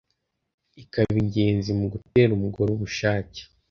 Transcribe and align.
ikaba 0.83 1.15
ingenzi 1.23 1.69
mu 1.79 1.85
gutera 1.93 2.31
umugore 2.37 2.69
ubushake 2.73 3.41